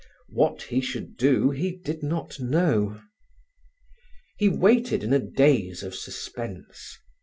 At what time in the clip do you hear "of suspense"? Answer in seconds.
5.83-6.97